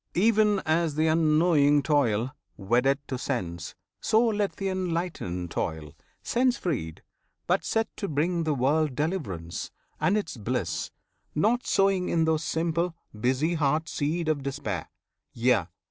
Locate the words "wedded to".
2.57-3.19